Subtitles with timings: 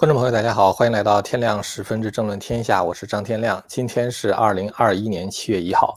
[0.00, 3.62] 观众朋友，大家好，欢迎来到天亮十分之政论天下，我是张天亮。
[3.68, 5.94] 今天是二零二一年七月一号。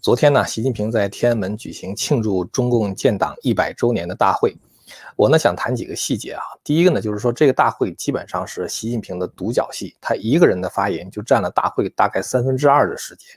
[0.00, 4.56] 昨天呢，习近平在天安门举行庆祝中共建党一百周年的大会。
[5.16, 6.40] 我呢想谈几个细节啊。
[6.64, 13.28] 第一个呢，就是说这个大会基本上是习近平的独角戏，他一个人的发言就占了大会大概三分之二的时间。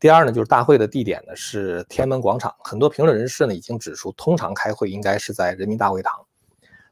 [0.00, 6.18] 第二呢，就是大会的地点呢是天安门广场，很多评论人士呢已经指出，通常开会应该是在人民大会堂。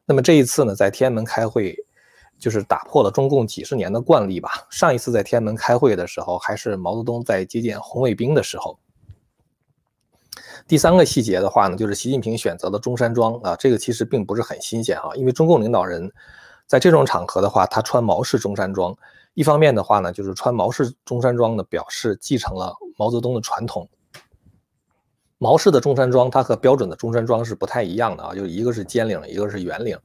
[0.05, 1.75] 那么这一次呢，在天安门开会。
[2.43, 4.51] 就是打破了中共几十年的惯例吧。
[4.69, 8.77] 上一次在天安门开会的时候，还是毛泽东在接见红卫兵的时候。
[10.67, 16.11] 第三个细节的话呢，就是习近平选择了中山装啊，这个其实并不是很新鲜啊，因为中共领导人
[16.67, 18.93] 在这种场合的话，他穿毛式中山装，
[19.35, 23.89] 一方面的话呢，就是穿毛式中山装呢，表示继承了毛泽东的传统。
[25.39, 29.97] 毛式的中山装，它和标准的中山装是不太一样的啊，就一个是尖领，一个是圆领，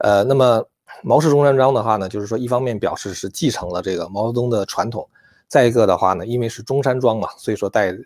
[0.00, 0.66] 呃，那么。
[1.02, 5.08] 毛氏中山装的话呢，就是说一方面表示是继承了这个毛泽东的传统，
[5.48, 7.96] 再一个的话呢，因为是中山装嘛，所以说在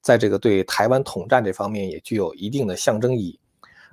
[0.00, 3.40] 在这个对台湾统战这方面也具有一定的象征意义。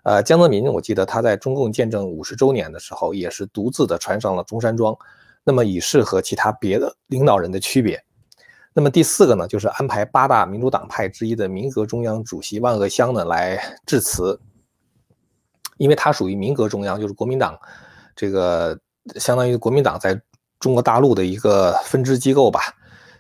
[0.04, 4.96] 呃，江泽民，我记得他在中共建政五十周年的时候，也是独自的穿上了中山装，
[5.44, 8.04] 那么以示和其他别的领导人的区别。
[8.74, 14.40] 那么第四个呢，就是安排八大民主党派之一的民革中央主席万恶湘呢来致辞，
[15.78, 17.58] 因为他属于民革中央，就是国民党。
[18.16, 18.80] 这个
[19.20, 20.20] 相当于国民党在
[20.60, 22.62] 中国大陆的一个分支机构吧，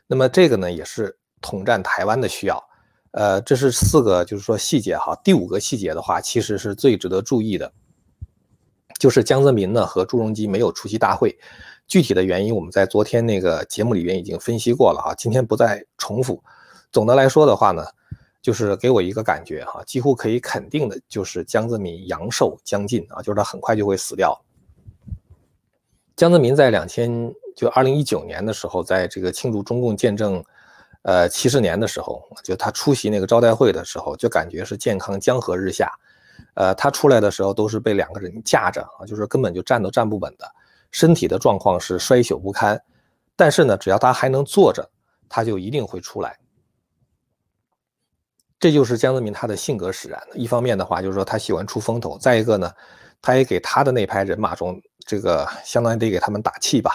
[0.08, 2.63] 那么这个呢也是统战台湾的需要，
[3.11, 5.13] 呃，这是四个就是说细节哈。
[5.23, 7.72] 第五个细节的话，其实是最值得注意的，
[8.97, 11.38] 就是江泽民呢和朱镕基没有出席大会，
[11.85, 16.41] 具体的原因我们在昨天那个节目里边已经分析过了哈，今天不再重复。
[16.91, 17.85] 总的来说的话呢，
[18.41, 24.39] 就是给我一个感觉哈，几乎可以肯定的就是江泽民阳寿将近啊，就是他很快就会死掉。
[26.16, 30.44] 江泽民在两千就二零一九年的时候，在这个庆祝中共建政，
[31.02, 35.91] 呃七十年的时候，就他出席那个招待会的时候，就感觉是健康江河日下，
[36.53, 40.46] 呃，他出来的时候都是被两个人架着啊，就是根本就站都站不稳的，
[40.91, 42.80] 身体的状况是衰朽不堪。
[43.35, 44.88] 但是呢，只要他还能坐着，
[45.28, 46.38] 他就一定会出来。
[48.59, 50.22] 这就是江泽民他的性格使然。
[50.35, 52.72] 一方面的话，就是说他喜欢出风头；再一个呢，
[53.19, 54.80] 他也给他的那派人马中。
[55.06, 56.91] 这个相当于得给他们打气吧，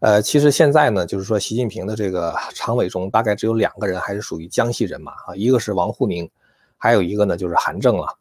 [0.00, 6.30] 呃，其实现在呢，就是说习近平的这个常委中，大概只有两个人还是属于江西人马啊，一个是王沪宁，
[6.78, 8.16] 还有一个呢就是韩正了。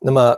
[0.00, 0.36] 那么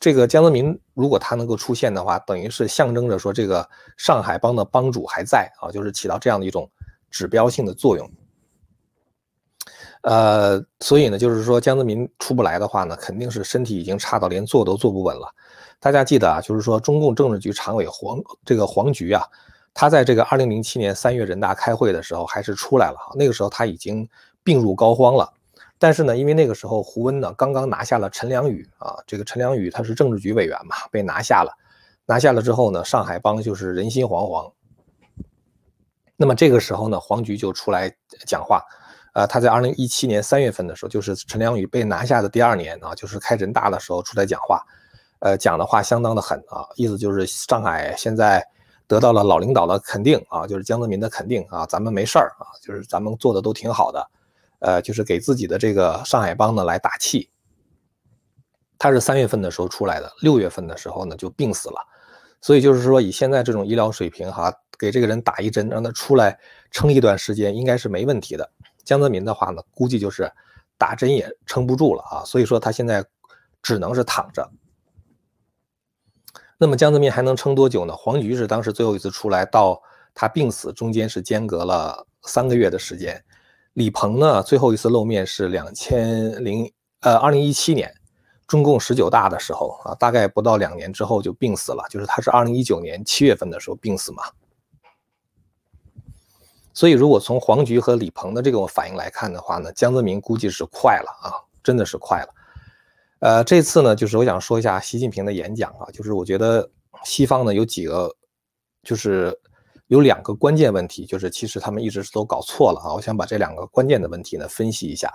[0.00, 6.70] 这个江泽民如果他能够出现的话，等于是象征着说这个上海帮的帮主还在啊，就是起到这样的一种
[7.10, 8.10] 指标性的作用。
[10.02, 15.32] 呃，所以呢，就是说江泽民出不来的话呢，肯定是身体已经差到连坐都坐不稳了。
[15.80, 19.24] 大家记得啊，就是说中共政治局常委黄这个黄菊啊，
[19.74, 24.08] 他在这个二零零七年三月人大开会的时候还是出来了，那个时候他已经
[24.42, 25.32] 病入膏肓了。
[25.78, 31.52] 但是呢，因为那个时候胡温呢刚刚拿下了陈良宇啊，这个陈良宇他是政治局委员嘛，被拿下了。
[32.06, 34.50] 拿下了之后呢，上海帮就是人心惶惶。
[36.16, 37.94] 那么这个时候呢，黄菊就出来
[38.26, 38.64] 讲话，
[39.18, 44.62] 呃，他在二零一七年三月份的时候，就是陈良宇被拿下的第二年啊，就是开人大的时候出来讲话。
[45.18, 48.46] 呃，讲的话相当的狠啊，意思就是上海现在
[48.86, 54.10] 得到了老领导的肯定啊，就是江泽民的肯定啊，咱们没事儿啊，就是咱们做的都挺好的，
[54.60, 57.28] 呃，就是给自己的这个上海帮呢来打气。
[58.78, 61.84] 他是三月份的时候出来的，六月份的时候呢就病死了，
[62.40, 66.38] 所以就是说以现在这种医疗水平哈，给这个人打一针让他出来
[66.70, 68.48] 撑一段时间应该是没问题的。
[68.88, 70.32] 江泽民的话呢，估计就是
[70.78, 73.04] 打针也撑不住了啊，所以说他现在
[73.60, 74.50] 只能是躺着。
[76.56, 77.94] 那么江泽民还能撑多久呢？
[77.94, 79.78] 黄菊是当时最后一次出来，到
[80.14, 83.22] 他病死中间是间隔了三个月的时间。
[83.74, 87.94] 李鹏呢，最后一次露面是两千零呃二零一七年
[88.46, 94.22] 中共十九大的时候啊，大概不到两年之后就病死了，就是他是二零一九年七月份的时候病死嘛。
[96.72, 102.28] 所以如果从黄菊和李鹏的这种反应来看的话呢，江泽民估计是快了啊，真的是快了。
[103.20, 106.70] 呃，这次呢，就是我想说一下习近平的演讲啊，就是我觉得
[107.04, 108.14] 西方呢有几个，
[108.84, 109.36] 就是
[109.88, 112.94] 有两个关键问题，就是其实他们一直都搞错了啊。
[112.94, 115.12] 我想把这两个关键的问题呢分析一下。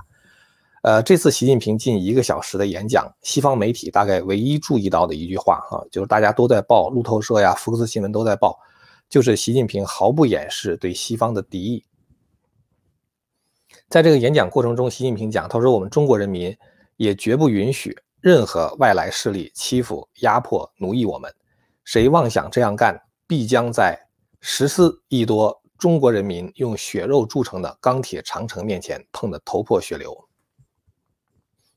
[0.81, 8.59] 呃，这次习近平近一个小时的演讲，西方媒体大概唯一注意到的一句话哈，就是大家都在报，路透社呀、福克斯新闻都在报，
[9.13, 11.85] 就是习近平毫不掩饰对西方的敌意。
[13.87, 16.57] 在这个演讲过程中，习近平讲，他说我们中国人民。
[16.95, 21.33] 也绝不允许任何外来势力欺负、压迫、奴役我们。
[21.83, 23.99] 谁妄想这样干，必将在
[24.41, 30.15] 十四亿多中国人民用血肉铸成的钢铁长城面前碰得头破血流。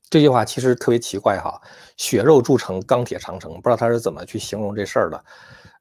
[0.07, 1.59] 这句话其实特别奇怪哈，
[1.97, 5.25] 血肉铸成钢铁长城，不知道他是怎么去形容这事儿的。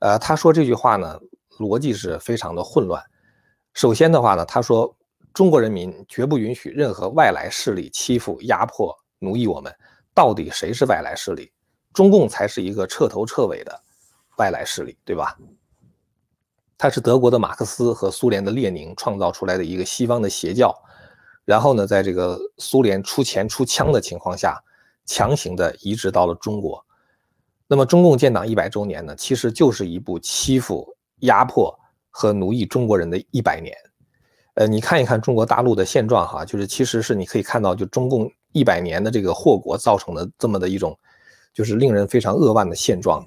[0.01, 1.21] 呃，他说这句话呢，
[1.59, 3.03] 逻辑是非常的混乱。
[3.73, 4.97] 首先的话呢，他说
[5.35, 9.75] 中国人民绝不允许任何外来势力欺负、压迫、奴役我们。
[10.15, 11.53] 到底谁是外来势力？
[11.93, 13.81] 中共才是一个彻头彻尾的
[14.39, 15.37] 外来势力，对吧？
[16.79, 20.75] 他是德国的马克思和苏联的列宁创造出来的一个西方的邪教。
[21.45, 24.59] 然后呢，在这个苏联出钱出枪的情况下，
[25.05, 26.83] 强行的移植到了中国。
[27.67, 31.77] 那么，中共建党一百周年呢，其实就是一部欺负、压迫
[32.11, 33.77] 和奴役中国人的一百年。
[34.55, 40.99] 呃，你看一看中国大陆的现状哈，就是其实是你可以看到，就中共一百年的这个祸国造成的这么的一种，
[41.53, 43.27] 就是令人非常扼腕的现状。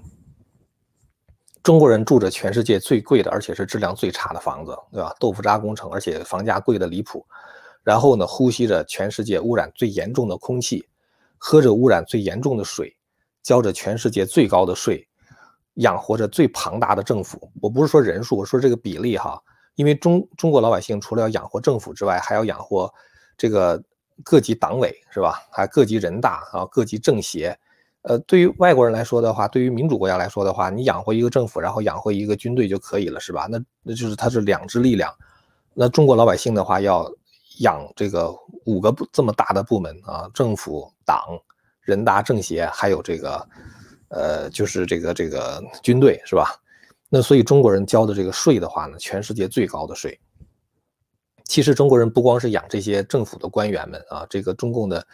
[1.61, 5.13] 中国人住着全世界最贵的，而且是质量最差的房子，对吧？
[5.19, 7.25] 豆腐渣工程，而且房价贵的离谱。
[7.83, 10.87] 然后呢，呼吸着全世界污染最严重的空气，
[11.37, 12.95] 喝着污染最严重的水，
[13.43, 15.07] 交着全世界最高的税，
[15.79, 17.51] 养活着最庞大的政府。
[17.61, 19.41] 我不是说人数，我说这个比例哈。
[19.75, 22.93] 因为中中国老百姓除了要养活政府之外，还要养活
[23.37, 23.81] 这个
[24.23, 25.41] 各级党委，是吧？
[25.51, 27.57] 还各级人大啊，各级政协。
[28.03, 33.47] 呃，对于外国人来说的话，对于民主国家来说的话，你养活一个政府，然后养活一个军队就可以了，是吧？
[33.49, 35.13] 那那就是它是两支力量。
[35.73, 37.11] 那中国老百姓的话要。
[37.59, 38.33] 养这个
[38.65, 41.37] 五个部这么大的部门啊，政府、党、
[41.81, 43.45] 人大、政协，还有这个，
[44.09, 46.55] 呃，就是这个这个军队，是吧？
[47.09, 50.19] 那所以中国人交的这个税的话呢，全世界最高的税。
[51.45, 55.05] 其实中国人不光是养这些政府的官员们啊，这个中共的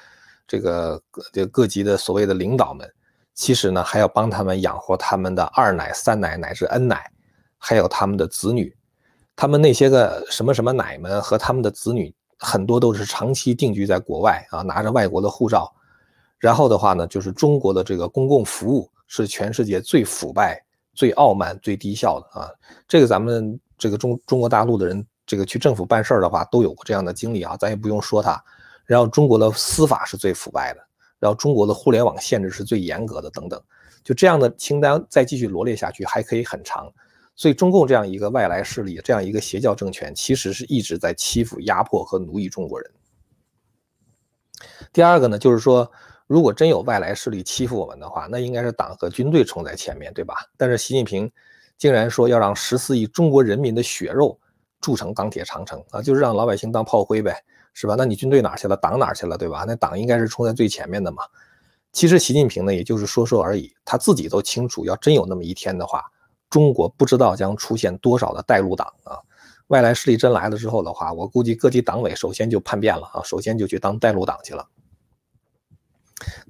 [0.46, 1.02] 这个
[1.32, 2.92] 各各级的所谓的领导们，
[3.34, 7.10] 其实呢还要帮他们养活他们的二奶、三奶乃至 N 奶，
[7.58, 8.76] 还有他们的子女，
[9.36, 12.14] 他们那些个什么什么奶们和他们的子女。
[12.38, 15.74] 很多都是长期定居在国外啊，拿着外国的护照，
[16.46, 20.64] 然后的话呢，就是中国的这个公共服务是全世界最腐败、
[20.94, 22.52] 最傲慢、最低效的啊。
[22.88, 28.40] 这个咱们这个中中国大陆的人，这个去政府办事儿的话，都有过这样的经历啊，咱也不用说他。
[28.86, 30.82] 然后中国的司法是最腐败的，
[31.18, 33.60] 然后中国的互联网限制是最严格的，等等，
[34.04, 36.88] 就这样的清单再继续罗列下去，还可以很长。
[37.36, 42.92] 所以，中共这样一个外来势力，这样一个邪教政权，其实是一直在欺负、压迫和奴役中国人。
[44.94, 45.92] 第二个呢，就是说，
[46.28, 50.36] 如果真有外来势力欺负我们的话，那应该是党和军队冲在前面，对吧？
[50.58, 51.32] 但是习近平
[51.78, 54.40] 竟然说要让十四亿中国人民的血肉
[54.82, 57.44] 铸成钢铁长城啊，就是让老百姓当炮灰呗，
[57.74, 57.96] 是吧？
[57.98, 58.76] 那你军队哪去了？
[58.78, 59.66] 党哪去了，对吧？
[59.68, 61.24] 那党应该是冲在最前面的嘛。
[61.92, 66.04] 其实习近平呢，也就是说说而已，他自己都清楚，要真有那么一天的话。
[66.48, 69.18] 中国不知道将出现多少的带路党啊！
[69.68, 74.66] 外来势力真来了之后的话，我估计各级党委首先就叛变了啊，首先就去当带路党去了。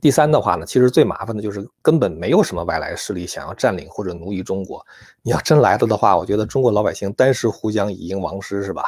[0.01, 4.85] 第三的话呢，其实最麻烦的就是根本没有什么外来势力想要占领或者奴役中国。
[5.21, 8.85] 你要真来了的话，我觉得中国老百姓单食胡浆以应亡师是吧？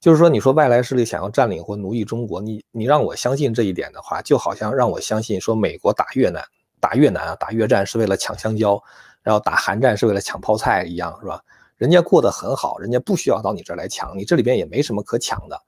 [0.00, 6.44] 就是说，你说外来势力想要占领或奴役中国，你你让我相信这一点的话，就好像让我相信说美国打越南、
[6.80, 8.82] 打越南啊、打越战是为了抢香蕉。
[9.22, 11.40] 然后打韩战是为了抢泡菜一样是吧？
[11.76, 15.60] 人家过得很好，人家不需要到你这儿来抢，你这里边也没什么可抢的。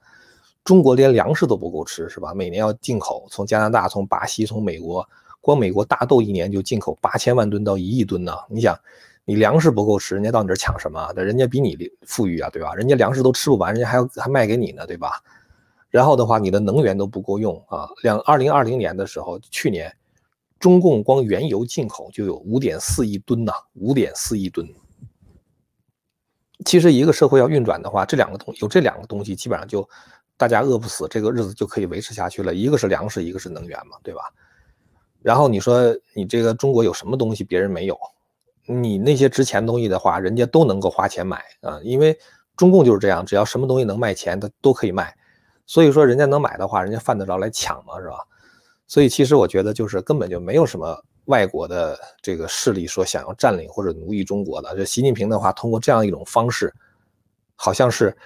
[0.69, 2.35] 中国连粮食都不够吃是吧？
[2.35, 5.03] 每年要进口，从加拿大、从巴西、从美国，
[5.41, 8.37] 光美国大豆一年就进口八千万吨到一亿吨呢。
[8.51, 8.79] 你想，
[9.25, 11.11] 你粮食不够吃，人家到你这儿抢什么？
[11.17, 12.75] 人家比你富裕啊，对吧？
[12.75, 15.23] 人家粮食都吃不完，人家还要还卖给你呢，对吧？
[15.89, 17.89] 然后的话，你的能源都不够用啊。
[18.03, 19.91] 两二零二零年的时候，去年。
[20.59, 24.69] 中共光原油进口就有五点四亿吨呐，五点四亿吨。
[26.67, 29.89] 其实一个社会要运转的话，这两个东有这两个东西，基本上就
[30.39, 32.55] 大家饿不死，这个日子就可以维持下去了。
[32.55, 34.23] 一个是粮食，一个是能源嘛，对吧？
[35.21, 37.99] 然后你说你这个中国有什么东西别人没有？
[38.65, 42.17] 你那些值钱东西的话，人家都能够花钱买啊，因为
[42.57, 45.13] 中共就是这样，只要什么东西能卖钱，他都可以卖。
[45.67, 48.01] 所以说人家能买的话，人家犯得着来抢吗？
[48.01, 48.19] 是吧？
[48.87, 54.77] 所以其实我觉得就是根本就没有什么外国的这个势力说想要占领或者奴役中国的。
[54.77, 56.73] 就习近平的话，通过这样一种方式，
[57.57, 58.17] 好像是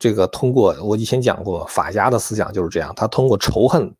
[0.00, 3.94] 这个通过我以前讲过法家的思想就是这样，他通过仇恨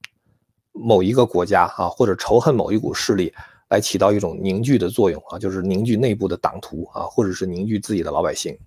[0.72, 3.30] 某一个国家啊，或者仇恨某一股势力，
[3.68, 8.58] 来起到一种凝聚的作用啊，就是凝聚内部的党徒啊，或者是凝聚自己的老百姓。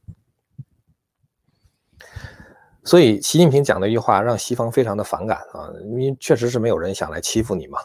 [2.84, 7.80] 所以，习近平讲的一句话让西方非常的反感啊，因为确实是没有人想来欺负你嘛。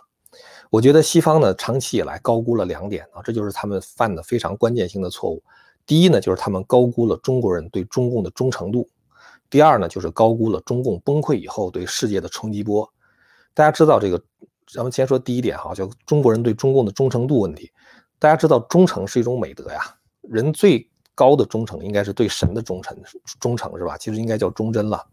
[0.68, 5.42] 我觉得西方呢，长期以来高估了两点啊，这就是他们犯的非常关键性的错误。
[5.86, 8.86] 第一呢，就是他们高估了中国人对中共的忠诚度；
[9.50, 12.88] 第二呢，就是高估了中共崩溃以后对世界的冲击波。
[13.54, 14.22] 大家知道这个，
[14.72, 17.70] 咱们先说第一点哈，叫中国人对中共的忠诚度问题。
[18.18, 19.80] 大家知道忠诚是一种美德呀，
[20.22, 22.96] 人最高的忠诚应该是对神的忠诚，
[23.40, 23.96] 忠诚是吧？
[23.96, 25.04] 其实应该叫忠贞了。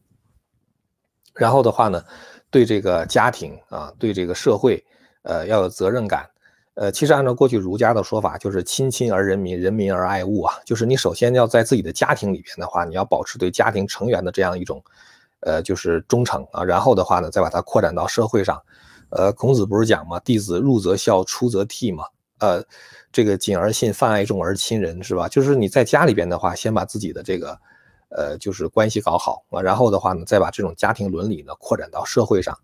[1.34, 2.04] 然后的话呢，
[2.50, 4.84] 对这个家庭啊，对这个社会，
[5.24, 6.30] 呃，要有责任感。
[6.76, 10.56] 呃，其实按照过去儒家的说法，就是亲亲而人民，人民而爱物啊。
[10.66, 14.84] 就是你首先要在自己的家庭里边的话，你要保持对家庭成员的这样一种，
[15.40, 16.64] 呃，就是忠诚啊。
[16.64, 18.62] 然后的话呢，再把它扩展到社会上。
[19.10, 22.04] 呃，孔子不是讲嘛，弟子入则孝，出则悌嘛。
[22.40, 22.64] 呃，
[23.12, 25.28] 这个谨而信，泛爱众而亲仁，是吧？
[25.28, 27.58] 就是你在家里边的话，先把自己的这个。
[28.10, 32.58] 呃，就是关系搞好啊，然后的话呢，再把这种家庭伦理呢扩展到社会上。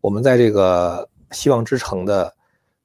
[0.00, 2.32] 我们在这个希望之城的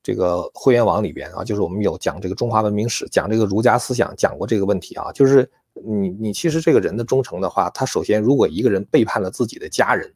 [0.07, 5.11] 这个会员网里边啊，就是我们有讲这个中华文明史，讲这个儒家思想，讲过这个问题啊。
[5.11, 10.13] 就是你你其实这个人的忠诚的话，他首先如果一个人背叛了自己的家人，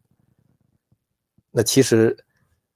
[1.52, 2.18] 那其实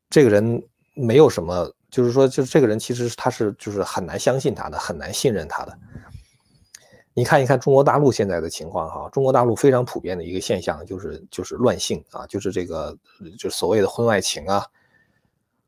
[0.10, 0.62] 这个人
[0.94, 5.80] 没有什么，就是说，就是这个人其实他是就是很难相信他的，很难信任他的。
[7.14, 12.94] 你看一看中国大陆现在的情况哈，中国大陆非常普遍的一个现象就是就是乱性啊，就是这个
[13.40, 14.66] 就所谓的婚外情啊，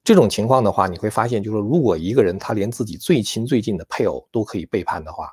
[0.08, 5.30] 这种情况的话，你会发现，就是说如果一个人他连自己最亲最近的配偶都可以背叛的话，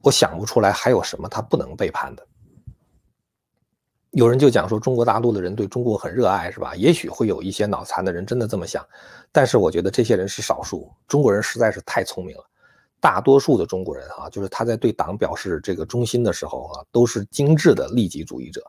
[0.00, 2.26] 我想不出来还有什么他不能背叛的。
[4.12, 6.74] 有人就讲说中国大陆的人对中国很热爱，是吧？
[6.74, 8.82] 也许会有一些脑残的人真的这么想，
[9.30, 12.44] 但是我觉得这些人是少数，中国人实在是太聪明了。
[12.98, 18.62] 大多数的中国人啊，就是他在对党表示这个忠心的时候啊，都是精致的利己主义者。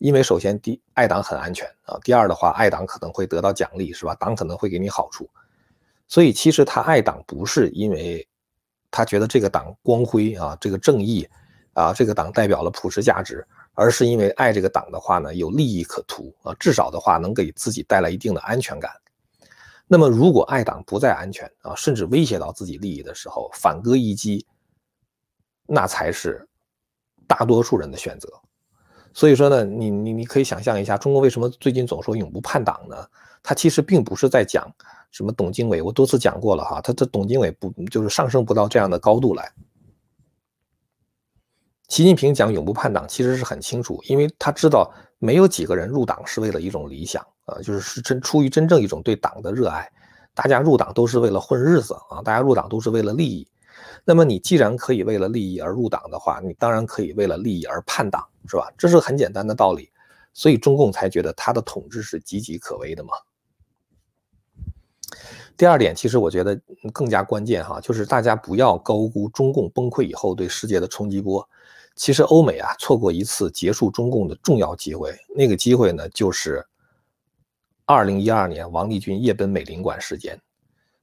[0.00, 4.14] 因为首先第爱党很安全啊，第二的话爱党可能会得到奖励，是吧？
[4.14, 5.28] 党可能会给你好处。
[6.08, 8.26] 所以其实他爱党不是因为
[8.90, 11.28] 他觉得这个党光辉啊，这个正义
[11.74, 18.90] 啊，这个党代表了普世价值，而是因为爱这个党的话呢，有利益可图啊，至少的话能给自己带来一定的安全感。
[19.86, 24.46] 那么，如果爱党不再安全啊，甚至威胁到自己利益的时候，反戈一击，
[25.66, 26.48] 那才是
[27.26, 28.28] 大多数人的选择。
[29.12, 32.96] 所以说呢，你你你可以想象一下，中国为什么最近总说永不叛党呢？
[33.42, 34.70] 他其实并不是在讲
[35.10, 39.50] 什么董经纬，我多次讲过了哈，他这董经纬不就是上升不到这样的高度来。
[41.88, 47.24] 习近平讲永不叛党，其实是很清楚，因为他知道没有几个人入党是为了一种理想。
[47.46, 49.90] 啊，就是是真出于真正一种对党的热爱，
[50.34, 53.44] 大家入党都是为了混日子啊，大家入党都是为了利益。
[54.04, 58.72] 那么你既然可以为了利益而入党的话，你当然可以为了利益而叛党，是吧？
[58.76, 59.90] 这是很简单的道理，
[60.32, 63.10] 所以中共才觉得他的统治是岌岌可危的嘛。
[65.56, 66.60] 第二点，其实我觉得
[66.92, 71.46] 更加关键哈，就是大家不要高估中共崩溃以后对世界的冲击波。
[71.94, 76.64] 其实欧美啊，错过一次结束中共的重要机会，那个机会呢，就是。
[77.86, 80.40] 二零一二年，王立军夜奔美领馆事件。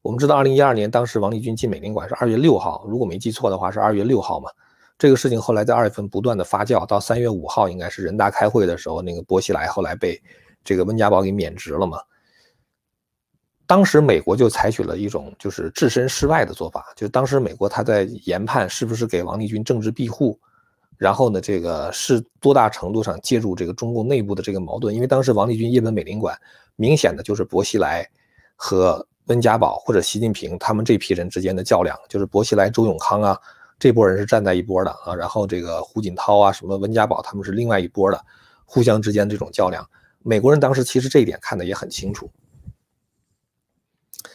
[0.08, 4.50] 我们知道，二零一二年当时王立军进美领馆是二月六号，如果没记错的话是二月六号嘛。
[4.98, 10.18] 这个事情后来在二月份不断的发酵，到三月五号应该是人大开会的时候，那个薄熙来后来被
[10.64, 12.00] 这个温家宝给免职了嘛。
[13.66, 20.40] 当时美国就采取了一种就是置身事外的做法，就当时美国他在研判是不是给王立军政治庇护。
[20.96, 24.96] 然后呢，这个是多大程度上介入这个中共内部的这个矛盾？
[24.96, 26.34] 因为当时王立军夜奔美领馆，
[26.78, 28.10] 明显的就是薄熙来
[28.56, 33.40] 和温家宝或者习近平他们这批人之间的较量，就是薄熙来、周永康啊
[33.80, 38.26] 这波人是站在一波的啊，然后这个胡锦涛啊什么温家宝他们是另外一波的，
[38.66, 39.88] 互相之间这种较量，
[40.24, 42.30] 美国人当时其实这一点看的也很清楚。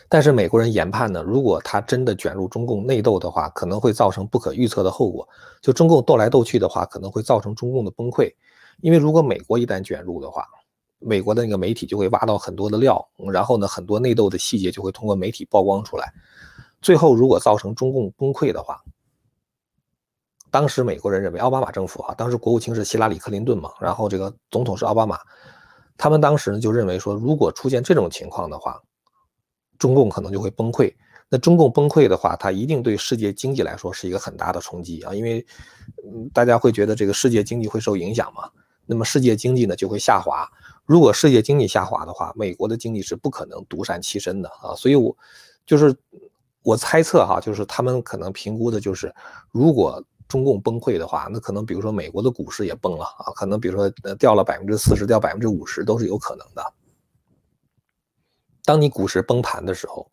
[0.09, 5.27] 但是美国人研判呢，如果他真的卷入中共内斗的话，可能会造成不可预测的后果。
[5.63, 8.31] 就中共斗来斗去的话，可能会造成中共的崩溃。
[8.83, 10.47] 因为如果美国一旦卷入的话，
[11.05, 16.13] 美国的那个媒体就会挖到很多的料，然后呢，很多内斗的细节就会通过媒体曝光出来。
[16.81, 18.81] 最后如果造成中共崩溃的话，
[20.51, 25.19] 当时美国人认为奥巴马政府啊，当时国务卿是希拉里·克林顿嘛，然后这个总统是奥巴马，
[25.97, 28.81] 他们当时呢就认为说，如果出现这种情况的话。
[29.79, 30.95] 中共可能就会崩溃。
[31.29, 35.45] 那中共崩溃的话，它一定对世界经济来说是一个很大的冲击啊，因为
[36.33, 38.49] 大家会觉得这个世界经济会受影响嘛。
[38.87, 40.49] 那么世界经济呢就会下滑。
[40.93, 44.75] 如果世界经济下滑的话，美国的经济是不可能独善其身的啊。
[44.77, 45.17] 所以，我
[45.65, 45.97] 就是
[46.63, 49.11] 我猜测哈，就是他们可能评估的就是，
[49.53, 56.63] 如果中共崩溃的话，那可能比如说美国的股市也崩了啊，可能比如说掉了百分之四十，掉百分之五十都是有可能的。
[58.63, 60.07] 当你股市崩盘的时候，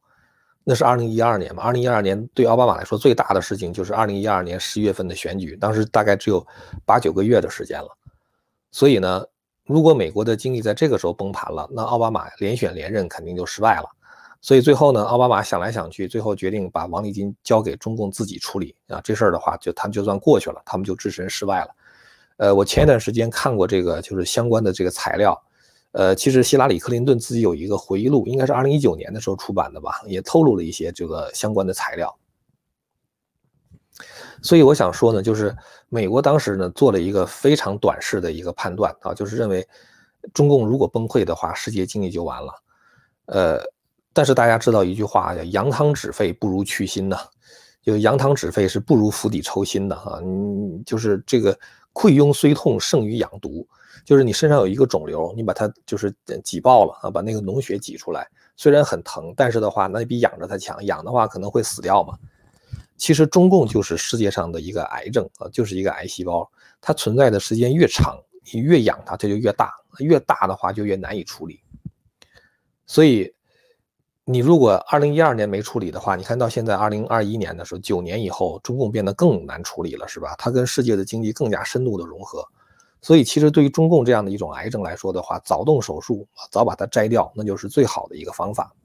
[0.63, 1.61] 那是二零一二年嘛？
[1.61, 6.47] 二零一二年对奥巴马来说最大的事情就是二零一二年十月份的选举，当时大概只有
[6.85, 7.89] 八九个月的时间了。
[8.71, 9.25] 所以呢，
[9.69, 13.85] 如果美国的经济在这个时候崩盘了，那奥巴马连选连任肯定就失败了。
[14.41, 18.99] 所以最后呢，奥巴马想来想去，最后决定把王立军交给中共自己处理啊。
[19.03, 21.69] 这事儿的话，就他们就算过去了，他们就置身事外了。
[22.37, 25.39] 呃，我前一段时间看过这个就是相关的这个材料。
[25.91, 32.17] 呃，其实希拉里·克林顿自己有一个回忆录，应该是二零一九年的时候出版的吧，也透露了一些这个相关的材料。
[34.41, 35.55] 所以我想说呢，就是
[35.89, 39.67] 美国当时呢做了一个非常短视的一个判断啊，就是认为
[40.33, 42.53] 中共如果崩溃的话，世界经济就完了。
[43.25, 43.59] 呃，
[44.13, 47.17] 但是大家知道一句话叫“扬汤止沸不如去心”呐，
[47.81, 51.57] 就扬汤止沸是不如釜底抽薪的哈，嗯，就是这个
[51.93, 53.67] 溃庸虽痛胜于养毒。
[54.05, 56.13] 就是你身上有一个肿瘤，你把它就是
[56.43, 60.83] 挤爆了啊，把那个脓血挤出来，虽然很疼，但是的话，那比养着它强。
[60.85, 62.17] 养的话可能会死掉嘛。
[62.99, 66.47] 其实中共就是世界上的一个癌症啊，就是一个癌细胞，
[66.81, 68.15] 它存在的时间越长，
[68.53, 71.61] 你越养它，它就越大，越大的话就越难以处理。
[72.85, 73.33] 所以
[74.25, 80.35] 你如果二零一二年没处理的话，你看到现在二零二一年的时候，九年以后，中共变得更难处理了，是吧？
[80.37, 82.45] 它跟世界的经济更加深度的融合。
[83.01, 88.75] 所以，其实对于中共这样的一种癌症来说的话，早动手术，早把它摘掉，那就是最好的一个方法。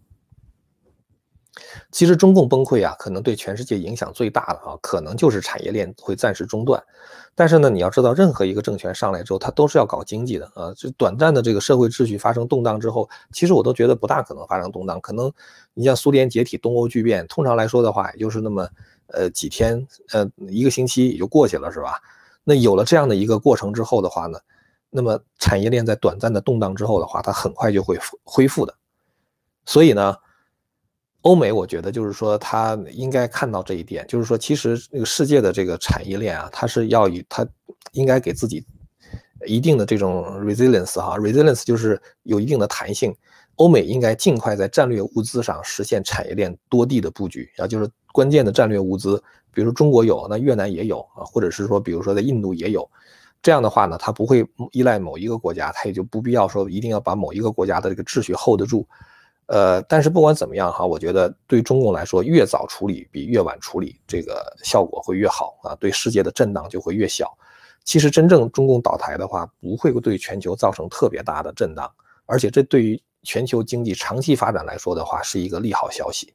[1.91, 6.83] 其实，中共崩溃啊，可能对全世界影响最大的啊，可能就是产业链会暂时中断。
[7.35, 10.73] 但是呢，你要知道，任何一个政权上来之后，它都是要搞经济的啊。
[10.77, 15.01] 就短暂的这个社会秩序发生动荡之后，其实我都觉得不大可能发生动荡。
[15.01, 15.33] 可能
[15.75, 18.69] 你像苏联解体、东欧巨变，通常来说的话，也就是那么
[19.09, 22.01] 呃几天，呃一个星期也就过去了，是吧？
[22.45, 24.39] 那有了这样的一个过程之后的话呢，
[24.91, 28.75] 那么产业链在短暂的动荡之后的话，它很快就会恢复的。
[29.67, 30.15] 所以呢，
[31.25, 37.47] 欧美我觉得就是说，它应该看到这一点，就是说，其实那个世界的这个产业链啊，它是要以它
[37.93, 38.63] 应该给自己
[39.47, 43.15] 一定的这种 resilience 哈，resilience 就是有一定的弹性。
[43.57, 49.23] 欧美应该尽快在战略物资上实现产业链多地的布局啊，就是关键的战略物资。
[49.51, 52.87] 比如中国有，那越南也有啊，或者是说，比如说在印度也有，
[53.41, 58.87] 这样的话呢，它不会依赖某一个国家，它也就不必要说一定要把某一个国家的这个秩序 hold 得住。
[59.47, 67.31] 呃，但是不管怎么样哈，我觉得对中共来说，越早处理比越晚处理这个效果会越好啊，对世界的震荡就会越小。
[67.85, 71.91] 其实真正中共倒台的话，不会对全球造成特别大的震荡，
[72.25, 76.33] 而且这对于全球经济长期发展来说的话，是一个利好消息。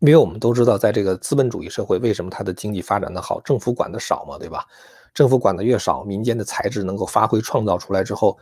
[0.00, 3.40] 因为我们都知道，在这个资本主义社会，为什么它的经济发展的好？
[3.40, 4.64] 政府管的少嘛，对吧？
[5.14, 8.36] 政府管的越少，民间的才智能够发挥创造出来之后，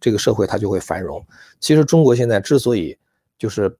[0.00, 1.24] 这个社会它就会繁荣。
[1.60, 2.96] 其实中国现在之所以
[3.38, 3.74] 就是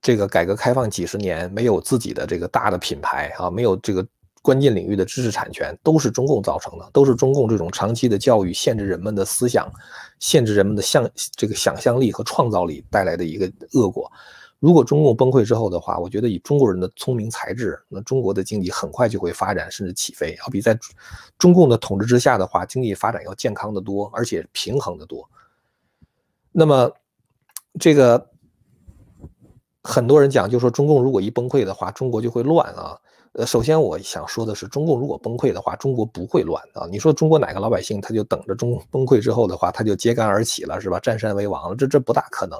[0.00, 4.06] 这个改革开放几十年没有自己的这个大的品牌啊，没有这个
[4.42, 9.72] 关键领域的知识产权，都是中共造成的，都是中共这种长期的教育限制人们的思想，
[10.18, 14.10] 限制人们的想这个想象力和创造力带来的一个恶果。
[14.62, 20.78] 如果中共崩溃之后的话，我觉得以中国人的聪明才智，那中国的经济很快就会发展甚至起飞，要比在
[21.36, 25.28] 中共的统治之下的话，经济发展要健康的多，而且平衡的多。
[26.52, 26.88] 那么，
[27.80, 28.24] 这个
[29.82, 32.96] 很多人讲，就说中共如果一崩溃的话，中国就会乱啊。
[33.32, 36.86] 呃，首先我想说的是，中共如果崩溃的话，中国不会乱啊。
[36.88, 41.00] 你说中国哪个老百姓他就等着中 崩溃之后的话，他就揭竿而起了，是吧？
[41.00, 42.56] 占山为王了，这这不大可能。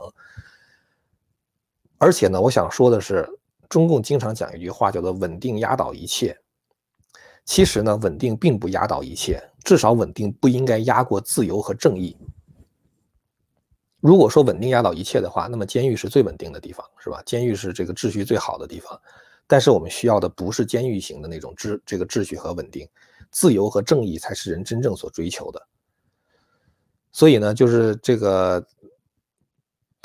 [2.02, 3.24] 而且呢，我想说的是，
[3.68, 6.36] 中共经常讲一句话，叫做“稳定压倒一切”。
[7.46, 12.16] 其实呢，稳定并不压倒一切，至少稳定不应该压过自由和正义。
[14.00, 17.22] 如果说稳定压倒一切的话，那么监狱是最稳定的地方，是吧？
[17.24, 19.00] 监狱是这个秩序最好的地方。
[19.46, 22.84] 但是我们需要的不是监狱型的那种秩这个秩序和稳定，
[23.30, 25.68] 自由和正义才是人真正所追求的。
[27.12, 28.66] 所以呢，就是这个。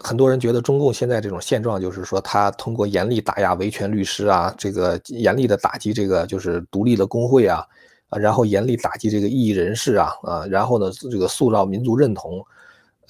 [0.03, 7.65] 很多人觉得中共现在这种现状，就是说他通过严厉打压维权律师啊，这个严厉的打击这个就是独立的工会啊，
[8.09, 12.45] 啊，然后严厉打击这个异议人士啊，啊，然后呢这个塑造民族认同，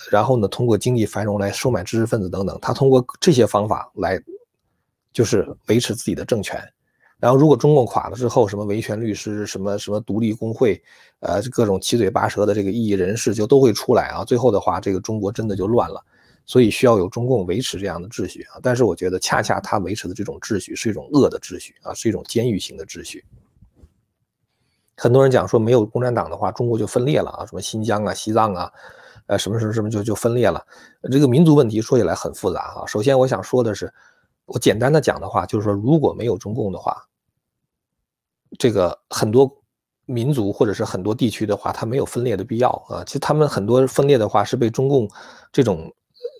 [0.09, 4.17] 然后呢通过经济繁荣来收买知识分子等等，他通过这些方法来
[5.11, 6.57] 就是维持自己的政权。
[7.19, 10.81] 然后如果中共垮了之后，什么维权律师，什么什么独立工会，
[11.19, 16.01] 呃，各种七嘴八舌的这个异议人士就都会出来啊，最后的话，这个中国真的就乱了。
[16.47, 23.23] 所以需要有中共维持这样的秩序啊，但是我觉得恰恰他维持的这种秩序是一种恶的秩序啊，是一种监狱型的秩序。
[24.95, 28.71] 很多人讲说没有共产党的话，中国就分裂了啊，什么新疆啊、西藏啊，
[29.27, 30.65] 呃，什么什么什么就就分裂了。
[31.11, 32.85] 这个民族问题说起来很复杂哈。
[32.87, 33.93] 首先我想说的是，
[34.45, 37.05] 我简单的讲的话，就是说如果没有中共的话，
[38.57, 39.61] 这个很多
[40.05, 43.03] 民族或者是很多地区的话，它没有分裂的必要啊。
[43.05, 45.07] 其实他们很多分裂的话是被中共
[45.51, 45.93] 这种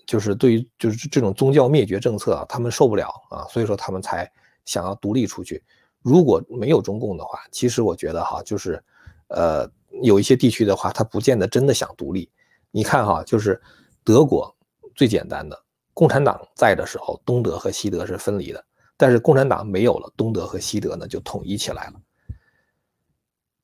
[0.08, 4.26] 就是对于就是这种宗教灭绝政策啊，他们受不了啊，所以说他们才
[4.64, 5.62] 想要独立出去。
[6.00, 8.82] 如果没有中共的话，其实我觉得哈，就是
[9.26, 9.70] 呃
[10.02, 12.30] 有一些地区的话，他不见得真的想独立。
[12.70, 13.60] 你看哈，就是
[14.02, 14.50] 德国
[14.94, 18.64] 最简单的，共产党在的时候，东德和西德是分离的，
[18.96, 22.00] 但是共产党没有了，东德和西德呢就统一起来了。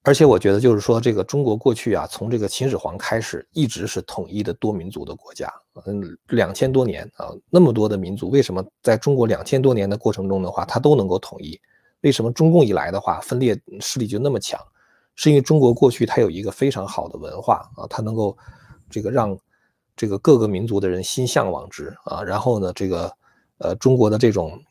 [0.04, 5.52] 而且我觉得就是说，这个中国过去啊，从这个秦始皇开始，一直是统一的多民族的国家，
[5.86, 11.58] 嗯，两千多年啊，那么多的民族，为什么在中国两千多年的过程中的话，它都能够统一？
[12.02, 14.60] 为什么中共一来的话，分裂势力就那么强？
[15.16, 18.36] 是因为中国过去它有一个非常好的文化啊，它能够。
[18.90, 19.36] 这个让
[19.96, 23.10] 这个各个民族的人心向往之啊，然后呢，这个
[23.58, 24.62] 呃中国的这种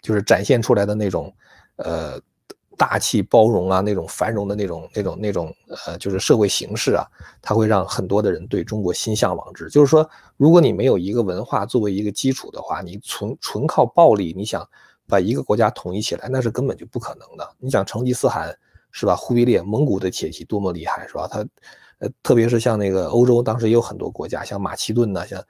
[0.00, 1.30] 就是展现出来的那种
[1.74, 2.18] 呃
[2.76, 5.54] 大气包容啊，那种繁荣的那种那种那种
[5.86, 7.04] 呃就是社会形式啊，
[7.40, 9.68] 它会让很多的人对中国心向往之。
[9.68, 14.68] 就是说，如果你没有一个文化作为一个基础的话，你纯纯靠暴力，你想
[15.08, 17.48] 把一个国家统一起来，那是根本就不可能的。
[17.58, 18.56] 你想成吉思汗
[18.90, 19.16] 是吧？
[19.16, 21.28] 忽必烈蒙古的铁骑多么厉害是吧？
[21.30, 21.44] 他。
[21.98, 25.42] 呃，特别是像那个欧洲，当时也有很多国家，像马其顿呐，像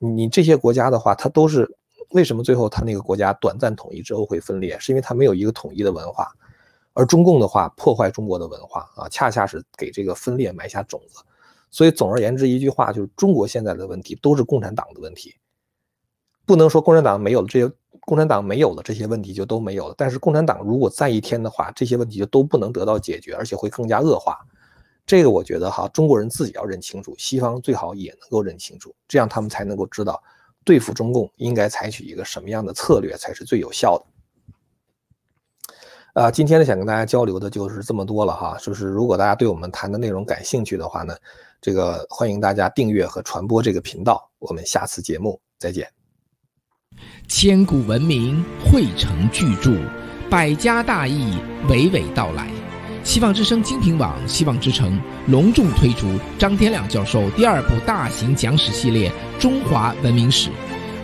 [0.00, 1.76] 你这些国家的话，它都是
[2.10, 6.26] 为什么最后它那个国家短暂统一之后会分裂，是因为它没有一个统一的文化，
[6.94, 11.22] 而中共的话破坏中国的文化啊，恰恰是给这个分裂埋下种子。
[11.70, 15.34] 所以总而言之一句话就是，中国现在的问题都是共产党的问题，
[16.44, 19.94] 不能说共产党没有了这些，共产党没有了这些问题就都没有了。
[19.96, 24.38] 但是共产党如果在一天的话，这些问题就都不能得到解决，而且会更加恶化。
[25.06, 30.22] 这个我觉得哈，中国人自己要认清楚，西方最好也能够认清楚，这样他们才能够知道
[30.62, 34.04] 对付中共应该采取一个什么样的策略才是最有效的。
[36.14, 41.16] 啊，今天呢想跟大家交流的就是这么多了哈，就是如果大家对我们谈的内容感兴趣的话呢，
[41.58, 45.88] 这个欢迎大家订阅和传播这个频道，我们下次节目再见。
[47.28, 49.70] 千古文明汇成巨著，
[50.28, 52.46] 百家大义娓娓道来。
[53.02, 56.06] 希望之声精品网、希望之城隆重推出
[56.38, 60.50] 张天亮教授第二部大型讲史系列《中华文明史》，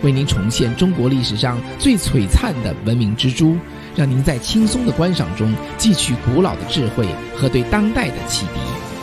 [0.03, 3.57] 为您重现中国历史上最璀璨的文明之珠，
[3.99, 8.61] 让您在轻松的观赏中汲取古老的智慧和对当代的启迪。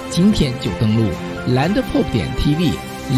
[0.09, 1.13] 今天就登录
[1.47, 2.96] landpop 点 tv。